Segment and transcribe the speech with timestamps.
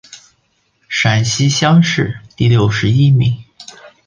[0.89, 3.43] 陕西乡试第六十一名。